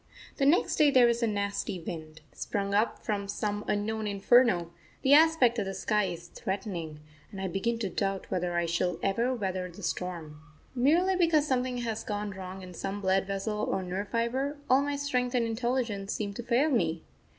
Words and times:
The 0.37 0.47
next 0.47 0.77
day 0.77 0.89
there 0.89 1.07
is 1.07 1.21
a 1.21 1.27
nasty 1.27 1.79
wind, 1.79 2.21
sprung 2.33 2.73
up 2.73 2.97
from 3.05 3.27
some 3.27 3.63
unknown 3.67 4.07
inferno, 4.07 4.71
the 5.03 5.13
aspect 5.13 5.59
of 5.59 5.65
the 5.67 5.75
sky 5.75 6.05
is 6.05 6.27
threatening, 6.27 7.01
and 7.31 7.39
I 7.39 7.47
begin 7.47 7.77
to 7.77 7.89
doubt 7.91 8.31
whether 8.31 8.57
I 8.57 8.65
shall 8.65 8.97
ever 9.03 9.31
weather 9.35 9.69
the 9.69 9.83
storm. 9.83 10.41
Merely 10.73 11.15
because 11.15 11.47
something 11.47 11.77
has 11.77 12.03
gone 12.03 12.31
wrong 12.31 12.63
in 12.63 12.73
some 12.73 12.99
blood 12.99 13.27
vessel 13.27 13.59
or 13.59 13.83
nerve 13.83 14.07
fibre, 14.09 14.57
all 14.67 14.81
my 14.81 14.95
strength 14.95 15.35
and 15.35 15.45
intelligence 15.45 16.11
seem 16.13 16.33
to 16.33 16.41
fail 16.41 16.71
me. 16.71 17.03